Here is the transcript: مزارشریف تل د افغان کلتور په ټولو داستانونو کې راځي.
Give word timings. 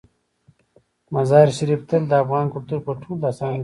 مزارشریف 1.13 1.81
تل 1.89 2.03
د 2.07 2.13
افغان 2.23 2.45
کلتور 2.53 2.79
په 2.85 2.91
ټولو 3.01 3.21
داستانونو 3.23 3.51
کې 3.51 3.57
راځي. 3.57 3.59